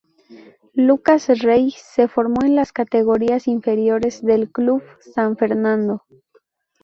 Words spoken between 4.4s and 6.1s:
Club San Fernando.